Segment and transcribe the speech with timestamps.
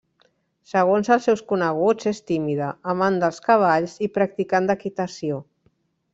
[0.69, 5.41] Segons els seus coneguts, és tímida, amant dels cavalls i practicant d'equitació.